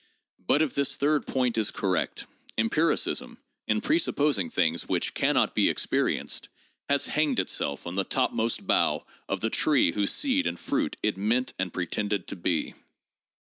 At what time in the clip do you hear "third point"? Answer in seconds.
0.97-1.59